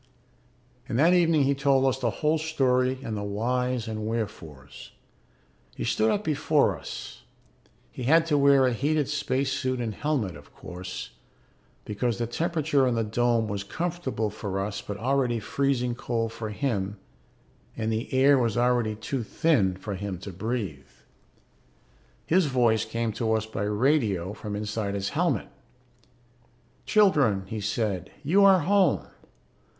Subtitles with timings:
[0.89, 4.93] And that evening he told us the whole story and the whys and wherefores.
[5.75, 7.21] He stood up before us.
[7.91, 11.11] He had to wear a heated space suit and helmet, of course,
[11.85, 16.49] because the temperature in the dome was comfortable for us but already freezing cold for
[16.49, 16.97] him
[17.77, 20.89] and the air was already too thin for him to breathe.
[22.25, 25.49] His voice came to us by radio from inside his helmet.
[26.87, 29.05] "Children," he said, "you are home.